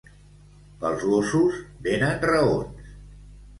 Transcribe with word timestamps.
Pels 0.83 1.03
gossos 1.09 1.61
venen 1.89 2.19
raons. 2.33 2.93